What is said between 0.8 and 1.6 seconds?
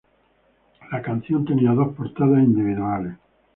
La canción